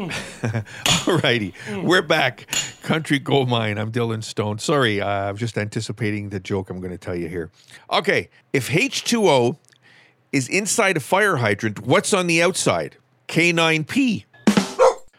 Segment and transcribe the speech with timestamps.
[0.00, 2.46] Alrighty, we're back.
[2.82, 3.76] Country Gold Mine.
[3.76, 4.58] I'm Dylan Stone.
[4.58, 7.50] Sorry, uh, I'm just anticipating the joke I'm going to tell you here.
[7.92, 9.58] Okay, if H2O
[10.32, 12.96] is inside a fire hydrant, what's on the outside?
[13.28, 14.24] K9P.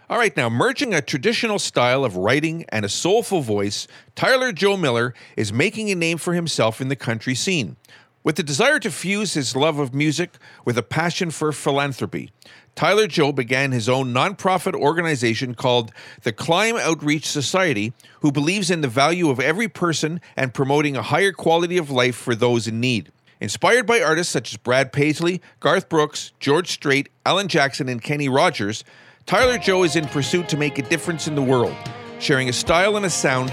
[0.09, 4.77] All right, now merging a traditional style of writing and a soulful voice, Tyler Joe
[4.77, 7.77] Miller is making a name for himself in the country scene.
[8.23, 12.31] With the desire to fuse his love of music with a passion for philanthropy,
[12.75, 15.91] Tyler Joe began his own nonprofit organization called
[16.21, 21.01] the Climb Outreach Society, who believes in the value of every person and promoting a
[21.01, 23.11] higher quality of life for those in need.
[23.39, 28.29] Inspired by artists such as Brad Paisley, Garth Brooks, George Strait, Alan Jackson, and Kenny
[28.29, 28.83] Rogers,
[29.25, 31.75] Tyler Joe is in pursuit to make a difference in the world,
[32.19, 33.49] sharing a style and a sound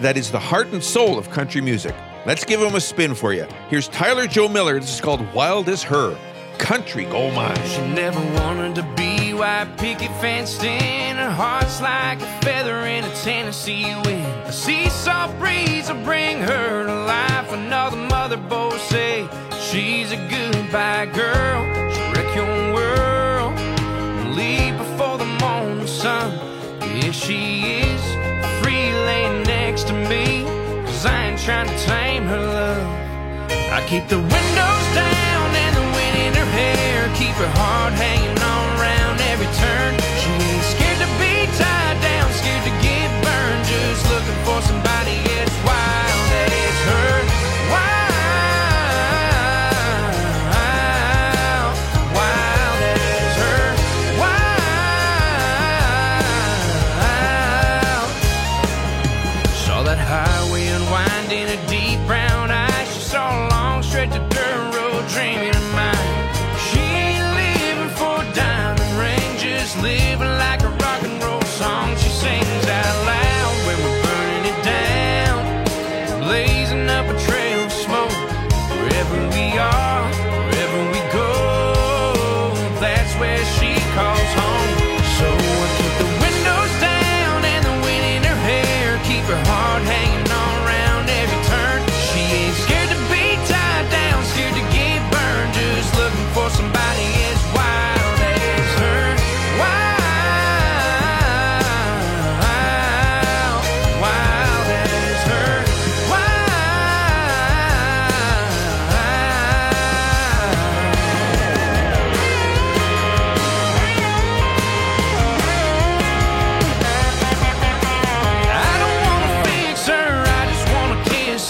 [0.00, 1.94] that is the heart and soul of country music.
[2.28, 3.46] Let's give him a spin for you.
[3.70, 4.78] Here's Tyler Joe Miller.
[4.78, 6.14] This is called Wild as Her,
[6.58, 7.56] Country Gold Mine.
[7.66, 11.16] She never wanted to be white picket fenced in.
[11.16, 14.26] Her heart's like a feather in a Tennessee wind.
[14.44, 17.50] A seesaw breeze will bring her to life.
[17.50, 19.26] Another mother both say
[19.58, 21.64] she's a goodbye girl.
[21.94, 23.56] She'll wreck your world
[24.36, 26.30] leave before the morning sun.
[26.82, 28.02] Yeah, she is
[28.62, 30.57] free laying next to me.
[30.98, 32.82] Cause I ain't trying to tame her love.
[33.70, 37.06] I keep the windows down and the wind in her hair.
[37.14, 39.94] Keep her heart hanging on around every turn.
[40.18, 43.62] She ain't scared to be tied down, scared to get burned.
[43.70, 45.27] Just looking for somebody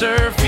[0.01, 0.48] wanna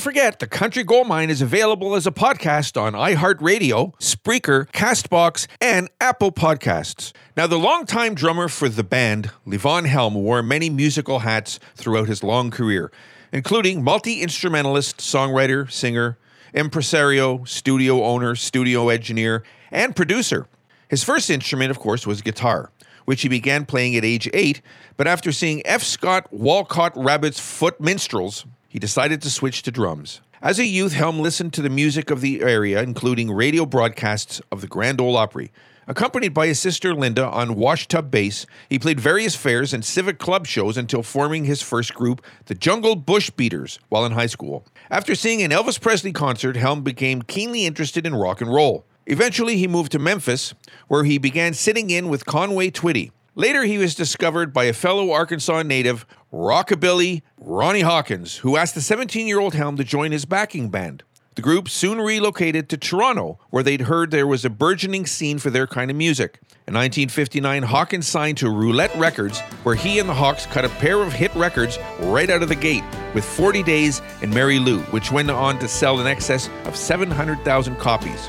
[0.00, 5.46] don't forget, the Country Gold Mine is available as a podcast on iHeartRadio, Spreaker, Castbox,
[5.60, 7.12] and Apple Podcasts.
[7.36, 12.22] Now, the longtime drummer for the band, Levon Helm, wore many musical hats throughout his
[12.22, 12.90] long career,
[13.30, 16.16] including multi instrumentalist, songwriter, singer,
[16.54, 20.46] impresario, studio owner, studio engineer, and producer.
[20.88, 22.70] His first instrument, of course, was guitar,
[23.04, 24.62] which he began playing at age eight,
[24.96, 25.82] but after seeing F.
[25.82, 30.20] Scott Walcott Rabbit's Foot Minstrels, he decided to switch to drums.
[30.40, 34.60] As a youth, Helm listened to the music of the area, including radio broadcasts of
[34.60, 35.50] the Grand Ole Opry.
[35.88, 40.46] Accompanied by his sister Linda on washtub bass, he played various fairs and civic club
[40.46, 44.64] shows until forming his first group, the Jungle Bush Beaters, while in high school.
[44.88, 48.86] After seeing an Elvis Presley concert, Helm became keenly interested in rock and roll.
[49.06, 50.54] Eventually, he moved to Memphis,
[50.86, 53.10] where he began sitting in with Conway Twitty.
[53.36, 58.80] Later, he was discovered by a fellow Arkansas native, Rockabilly Ronnie Hawkins, who asked the
[58.80, 61.04] 17 year old Helm to join his backing band.
[61.36, 65.48] The group soon relocated to Toronto, where they'd heard there was a burgeoning scene for
[65.48, 66.40] their kind of music.
[66.66, 71.00] In 1959, Hawkins signed to Roulette Records, where he and the Hawks cut a pair
[71.00, 72.84] of hit records right out of the gate
[73.14, 77.76] with 40 Days and Mary Lou, which went on to sell in excess of 700,000
[77.76, 78.28] copies.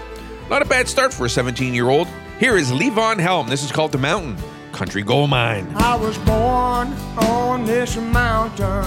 [0.50, 2.08] Not a bad start for a 17 year old.
[2.40, 3.48] Here is Levon Helm.
[3.48, 4.38] This is called The Mountain
[4.82, 5.72] Country Gold Mine.
[5.76, 8.84] I was born on this mountain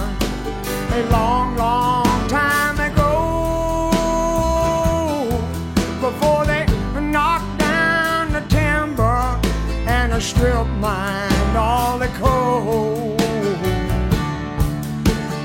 [0.91, 3.21] a long, long time ago.
[6.01, 6.65] Before they
[6.99, 9.39] knocked down the timber
[9.87, 13.15] and a strip mined all the coal.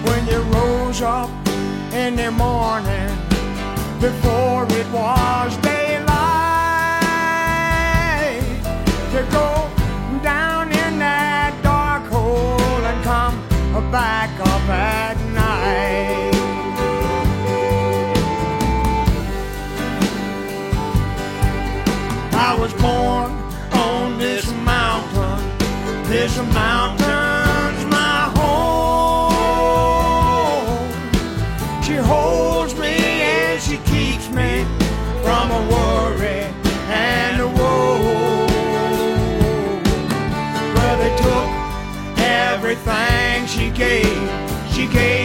[0.03, 1.31] When you rose up
[1.93, 3.09] in the morning
[4.01, 5.70] before it was
[43.81, 45.20] everything she gave.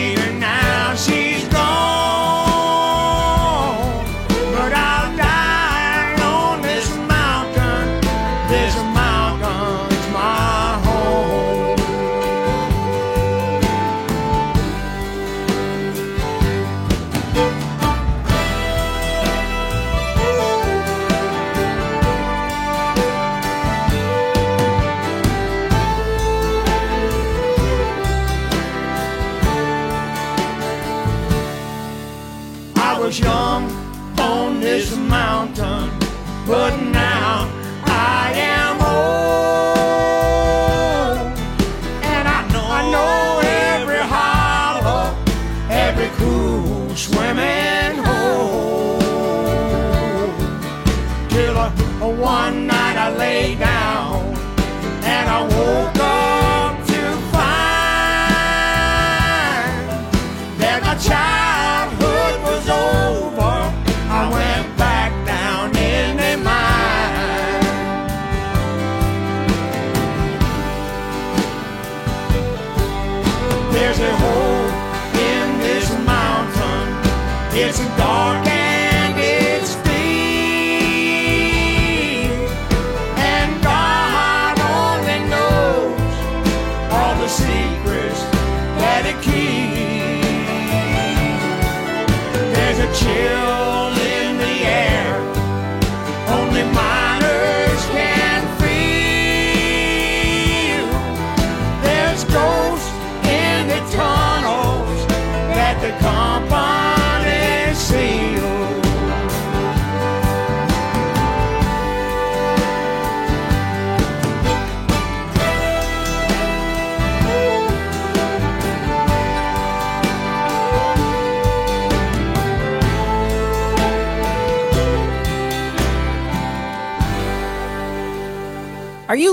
[33.05, 33.69] Was young
[34.19, 35.91] on this mountain,
[36.47, 37.54] but now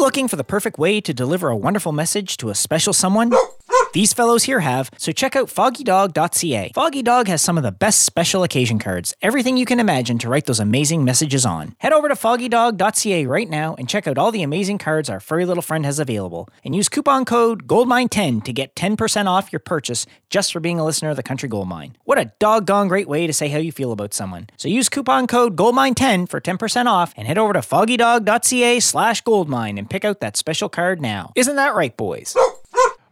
[0.02, 3.32] looking for the perfect way to deliver a wonderful message to a special someone?
[3.92, 6.72] These fellows here have, so check out foggydog.ca.
[6.74, 10.30] Foggy Dog has some of the best special occasion cards, everything you can imagine to
[10.30, 11.74] write those amazing messages on.
[11.76, 15.44] Head over to foggydog.ca right now and check out all the amazing cards our furry
[15.44, 16.48] little friend has available.
[16.64, 20.86] And use coupon code GOLDMINE10 to get 10% off your purchase just for being a
[20.86, 21.94] listener of the Country Gold Mine.
[22.04, 24.48] What a doggone great way to say how you feel about someone.
[24.56, 29.76] So use coupon code GOLDMINE10 for 10% off and head over to foggydog.ca slash goldmine
[29.76, 31.32] and pick out that special card now.
[31.36, 32.34] Isn't that right, boys?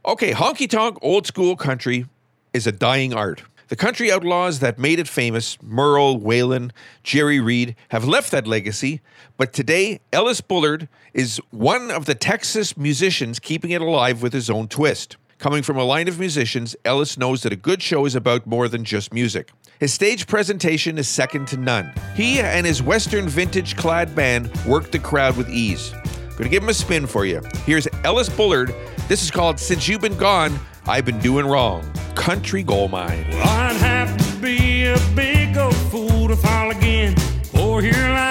[0.02, 2.06] Okay, honky tonk old school country
[2.54, 3.42] is a dying art.
[3.68, 6.70] The country outlaws that made it famous, Merle, Waylon,
[7.02, 9.02] Jerry Reed, have left that legacy,
[9.36, 14.48] but today Ellis Bullard is one of the Texas musicians keeping it alive with his
[14.48, 15.18] own twist.
[15.38, 18.68] Coming from a line of musicians, Ellis knows that a good show is about more
[18.68, 19.50] than just music.
[19.80, 21.92] His stage presentation is second to none.
[22.14, 25.92] He and his Western vintage clad band work the crowd with ease.
[26.36, 27.42] Gonna give him a spin for you.
[27.66, 28.74] Here's Ellis Bullard.
[29.10, 31.82] This is called Since You've Been Gone, I've Been Doing Wrong.
[32.14, 33.26] Country Gold Mine.
[33.30, 37.16] Well, I'd have to be a big old fool to fall again
[37.60, 38.29] or.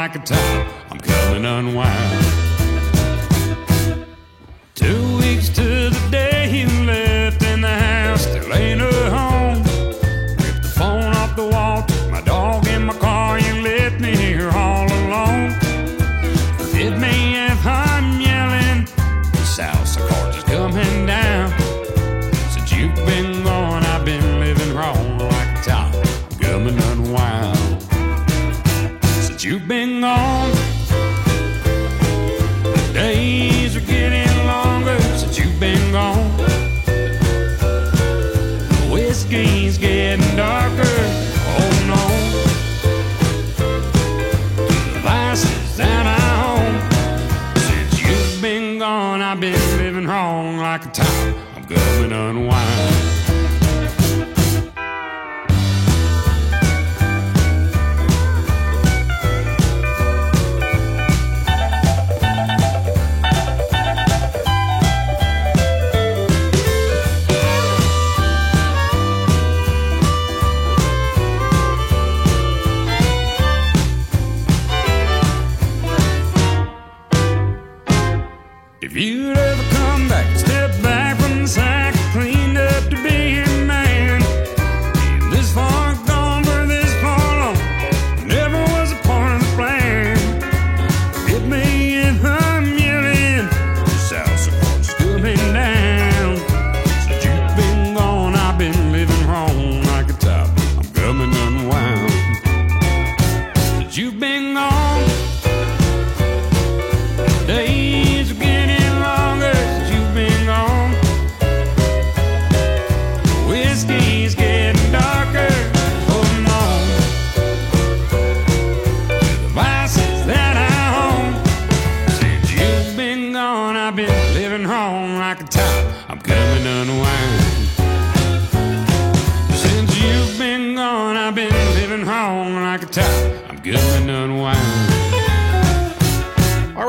[0.00, 0.66] Like a top.
[0.90, 2.24] I'm coming unwound.
[4.74, 9.58] Two weeks to the day he left in the house, still ain't a home.
[10.42, 14.16] Ripped the phone off the wall, took my dog in my car, you left me
[14.16, 15.50] here all alone.
[16.56, 17.14] Forgive me
[17.52, 18.86] if I'm yelling,
[19.58, 21.48] house of cards is coming down.
[22.52, 25.94] Since you've been gone, I've been living wrong like a top.
[25.94, 27.58] I'm coming unwound.
[29.40, 29.89] Since you've been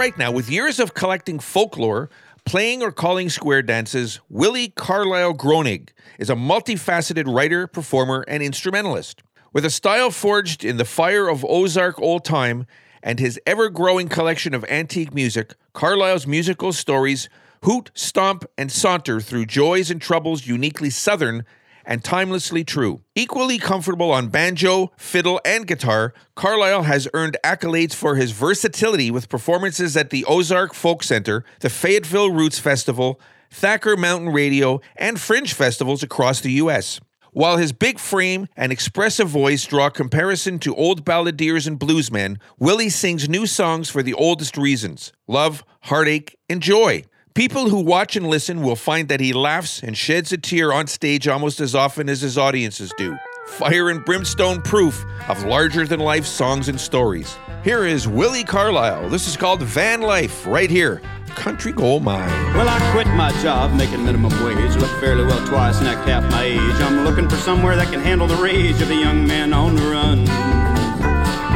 [0.01, 2.10] right, now, with years of collecting folklore,
[2.43, 9.22] playing or calling square dances, Willi Carlisle Groening is a multifaceted writer, performer, and instrumentalist.
[9.53, 12.65] With a style forged in the fire of Ozark old time
[13.03, 17.29] and his ever growing collection of antique music, Carlisle's musical stories
[17.63, 21.46] hoot, stomp, and saunter through joys and troubles uniquely Southern
[21.85, 23.01] and timelessly true.
[23.15, 29.29] Equally comfortable on banjo, fiddle, and guitar, Carlisle has earned accolades for his versatility with
[29.29, 33.19] performances at the Ozark Folk Center, the Fayetteville Roots Festival,
[33.50, 37.00] Thacker Mountain Radio, and fringe festivals across the U.S.
[37.33, 42.89] While his big frame and expressive voice draw comparison to old balladeers and bluesmen, Willi
[42.89, 47.03] sings new songs for the oldest reasons love, heartache, and joy.
[47.33, 50.88] People who watch and listen will find that he laughs and sheds a tear on
[50.88, 53.17] stage almost as often as his audiences do.
[53.47, 57.38] Fire and brimstone proof of larger than life songs and stories.
[57.63, 59.07] Here is Willi Carlisle.
[59.07, 62.27] This is called Van Life, right here, Country Gold Mine.
[62.53, 64.75] Well, I quit my job making minimum wage.
[64.75, 66.59] Look fairly well twice and I capped my age.
[66.59, 69.83] I'm looking for somewhere that can handle the rage of a young man on the
[69.83, 70.27] run.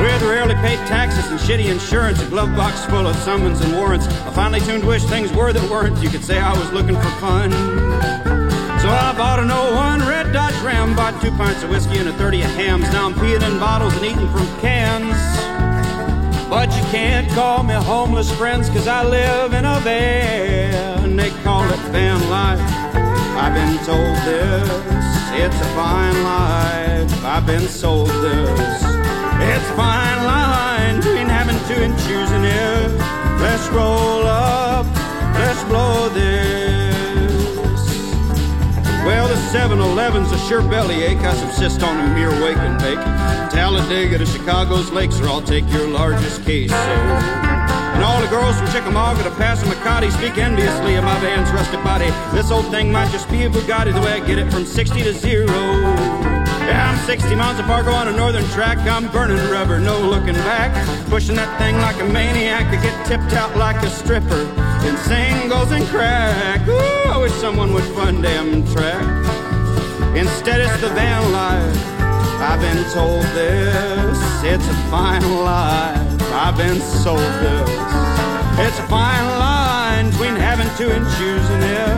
[0.06, 4.08] Rarely paid taxes and shitty insurance, a glove box full of summons and warrants.
[4.08, 5.98] I finally tuned wish things were that weren't.
[6.04, 7.52] You could say I was looking for fun.
[7.52, 12.14] So I bought an 01 Red Dodge Ram, bought two pints of whiskey and a
[12.14, 12.84] 30 of hams.
[12.94, 15.16] Now I'm peeing in bottles and eating from cans.
[16.50, 21.16] But you can't call me homeless, friends, cause I live in a van.
[21.16, 22.60] They call it van life.
[23.38, 24.70] I've been told this.
[25.34, 27.26] It's a fine life.
[27.26, 29.05] I've been sold this.
[29.54, 32.90] It's fine line between having to and choosing it.
[33.40, 34.86] Let's roll up.
[35.36, 36.66] Let's blow this.
[39.06, 41.20] Well, the 7-Eleven's a sure bellyache.
[41.20, 43.00] I subsist on a mere wake and bake.
[43.54, 46.72] Talladega to Chicago's lakes, or I'll take your largest case.
[46.72, 46.76] So,
[47.96, 52.10] and all the girls from Chickamauga to Passamaquoddy speak enviously of my van's rusted body.
[52.36, 55.04] This old thing might just be a Bugatti the way I get it from 60
[55.04, 56.35] to zero.
[56.66, 58.80] Yeah, I'm 60 miles of Fargo on a northern track.
[58.80, 60.72] I'm burning rubber, no looking back.
[61.10, 62.66] Pushing that thing like a maniac.
[62.66, 64.42] I get tipped out like a stripper
[64.88, 66.68] in singles and crack.
[66.68, 69.06] Ooh, I wish someone would fund them track.
[70.16, 71.96] Instead, it's the van life.
[72.42, 74.18] I've been told this.
[74.44, 76.22] It's a fine life.
[76.34, 77.70] I've been sold this.
[78.58, 81.96] It's a fine line between having to and choosing it.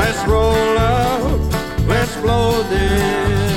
[0.00, 1.40] Let's roll up.
[1.86, 3.47] Let's blow this.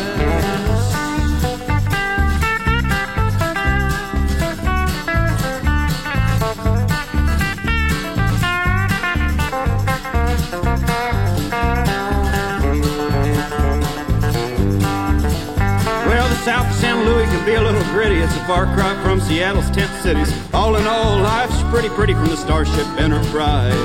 [18.31, 20.31] It's a far cry from Seattle's tent cities.
[20.53, 23.75] All in all, life's pretty pretty from the Starship Enterprise.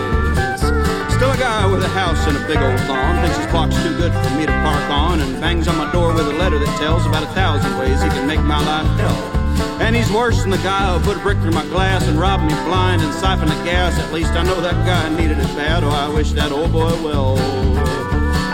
[1.13, 3.21] Still a guy with a house and a big old lawn.
[3.25, 5.19] Thinks his clock's too good for me to park on.
[5.19, 8.09] And bangs on my door with a letter that tells about a thousand ways he
[8.09, 9.83] can make my life hell.
[9.83, 12.45] And he's worse than the guy who put a brick through my glass and robbed
[12.45, 13.99] me blind and siphoned the gas.
[13.99, 15.83] At least I know that guy needed it bad.
[15.83, 17.35] Oh, I wish that old boy well.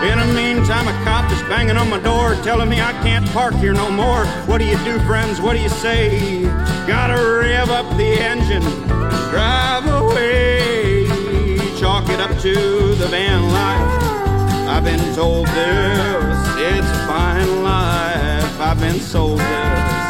[0.03, 3.53] In the meantime, a cop is banging on my door, telling me I can't park
[3.55, 4.25] here no more.
[4.47, 5.39] What do you do, friends?
[5.39, 6.43] What do you say?
[6.85, 8.63] Gotta rev up the engine,
[9.31, 11.05] drive away.
[11.79, 12.53] Chalk it up to
[12.95, 14.03] the van life.
[14.67, 18.59] I've been told this, it's a fine life.
[18.59, 20.03] I've been sold this.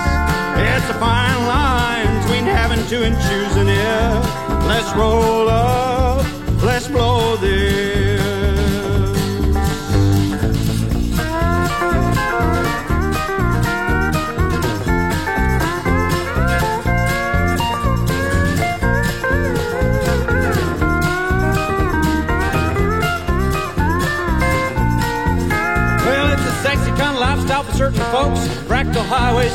[0.73, 4.65] It's a fine line between having to and choosing it.
[4.65, 6.25] Let's roll up,
[6.63, 7.62] let's blow this.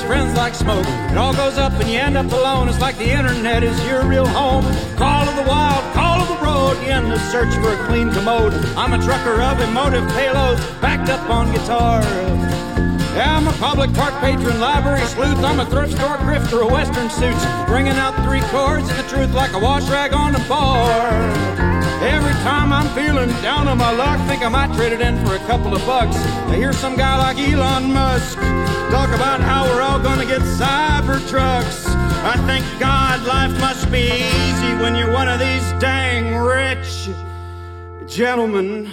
[0.08, 0.86] Friends like smoke.
[1.12, 2.66] It all goes up and you end up alone.
[2.70, 4.64] It's like the internet is your real home.
[4.96, 6.82] Call of the wild, call of the road.
[6.82, 8.54] You end the search for a clean commode.
[8.74, 12.00] I'm a trucker of emotive payloads, backed up on guitar.
[13.12, 15.44] Yeah, I'm a public park patron, library sleuth.
[15.44, 19.34] I'm a thrift store grifter, a western suits, bringing out three chords and the truth
[19.34, 21.77] like a wash rag on a bar.
[22.00, 25.34] Every time I'm feeling down on my luck, think I might trade it in for
[25.34, 26.16] a couple of bucks.
[26.16, 28.38] I hear some guy like Elon Musk
[28.90, 31.86] talk about how we're all gonna get cyber trucks.
[32.22, 37.08] I think God, life must be easy when you're one of these dang rich
[38.08, 38.90] gentlemen.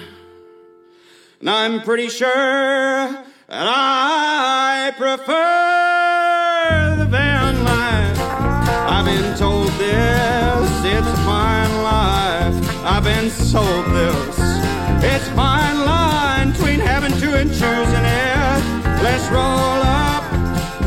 [1.39, 8.19] And I'm pretty sure that I prefer the van life.
[8.89, 11.84] I've been told this, it's a fine life.
[13.05, 14.35] Been sold this.
[15.05, 18.61] It's fine line between having to and choosing it.
[19.03, 20.23] Let's roll up,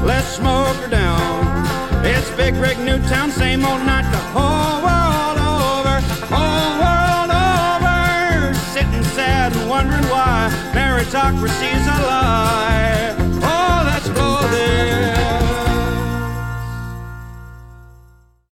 [0.05, 2.05] let's smoke her down.
[2.05, 6.01] It's Big Rig Newtown, same old night the whole world over,
[6.35, 8.53] whole world over.
[8.75, 12.98] Sitting sad and wondering why meritocracy's a lie.